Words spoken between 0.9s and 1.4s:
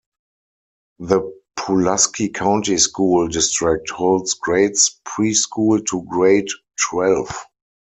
The